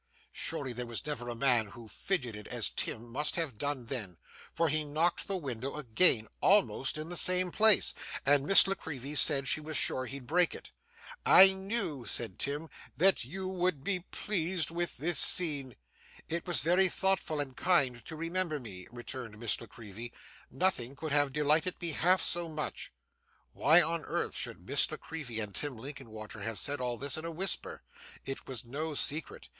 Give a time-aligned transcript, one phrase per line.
[0.31, 4.17] Surely, there never was a man who fidgeted as Tim must have done then;
[4.51, 7.93] for he knocked the window again almost in the same place
[8.25, 10.71] and Miss La Creevy said she was sure he'd break it.
[11.23, 12.67] 'I knew,' said Tim,
[12.97, 15.75] 'that you would be pleased with this scene.'
[16.27, 20.11] 'It was very thoughtful and kind to remember me,' returned Miss La Creevy.
[20.49, 22.91] 'Nothing could have delighted me half so much.'
[23.53, 27.23] Why on earth should Miss La Creevy and Tim Linkinwater have said all this in
[27.25, 27.83] a whisper?
[28.25, 29.47] It was no secret.